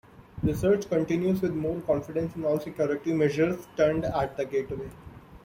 [0.41, 4.89] Research continues with more confidence and all security measures turned at the gateway.